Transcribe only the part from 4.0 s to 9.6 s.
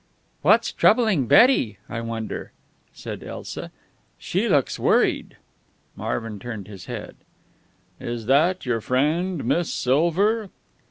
"She looks worried." Marvin turned his head. "Is that your friend,